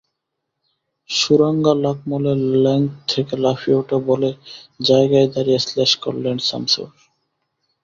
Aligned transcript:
সুরাঙ্গা 1.09 1.73
লাকমলের 1.83 2.39
লেংথ 2.63 2.91
থেকে 3.11 3.33
লাফিয়ে 3.43 3.77
ওঠা 3.77 3.97
বলে 4.09 4.29
জায়গায় 4.81 5.27
দাঁড়িয়ে 5.33 5.59
স্ল্যাশ 5.59 5.91
করলেন 6.03 6.37
শামসুর। 6.39 6.89